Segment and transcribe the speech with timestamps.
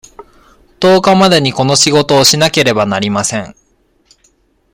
[0.79, 3.55] 十日までにこの仕事をしなければなりません。